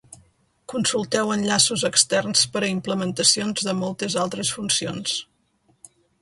[0.71, 5.15] Consulteu enllaços externs per a implementacions de moltes altres funcions.